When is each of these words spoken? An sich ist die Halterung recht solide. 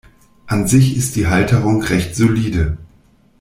An 0.47 0.65
sich 0.67 0.97
ist 0.97 1.15
die 1.15 1.27
Halterung 1.27 1.83
recht 1.83 2.15
solide. 2.15 2.79